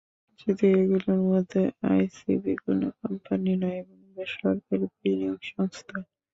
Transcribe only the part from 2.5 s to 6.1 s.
কোনো কোম্পানি নয়, বরং সরকারি বিনিয়োগ সংস্থা।